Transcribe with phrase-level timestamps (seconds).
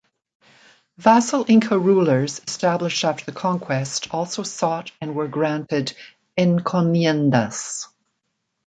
[0.97, 5.93] Vassal Inca rulers established after the conquest also sought and were granted
[6.35, 7.87] "encomiendas".